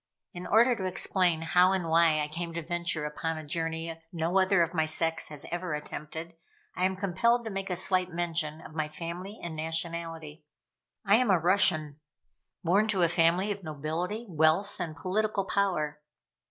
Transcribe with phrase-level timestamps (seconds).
[0.33, 4.39] In order to explain how and why I came to venture upon a journey no
[4.39, 6.33] other of my sex has ever attempted,
[6.75, 10.43] I am compelled to make a slight mention of my family and nationality.
[11.05, 11.99] I am a Russian:
[12.63, 15.99] born to a family of nobility, wealth, and political power.